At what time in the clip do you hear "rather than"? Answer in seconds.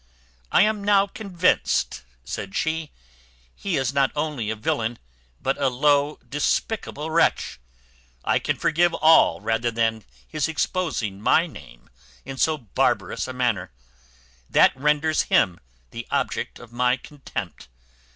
9.41-10.03